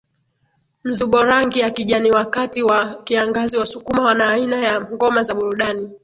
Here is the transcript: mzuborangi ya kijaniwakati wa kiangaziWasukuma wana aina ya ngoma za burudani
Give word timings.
mzuborangi 0.83 1.59
ya 1.59 1.69
kijaniwakati 1.69 2.63
wa 2.63 2.93
kiangaziWasukuma 3.03 4.03
wana 4.03 4.29
aina 4.29 4.55
ya 4.65 4.81
ngoma 4.81 5.21
za 5.23 5.33
burudani 5.35 5.89